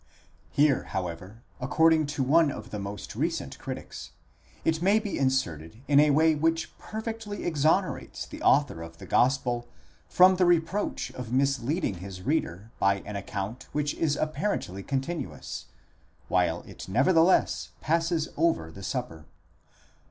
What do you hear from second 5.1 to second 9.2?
inserted in a way which perfectly exonerates the author of the